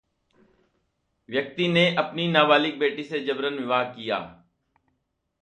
[1.29, 4.17] व्यक्ति ने अपनी नाबालिग बेटी से जबरन विवाह किया